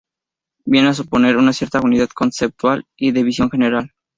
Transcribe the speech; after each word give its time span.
Vienen 0.65 0.89
a 0.89 0.93
suponer 0.95 1.37
una 1.37 1.53
cierta 1.53 1.79
unidad 1.79 2.09
conceptual 2.09 2.87
y 2.97 3.11
de 3.11 3.21
visión 3.21 3.51
general. 3.51 3.91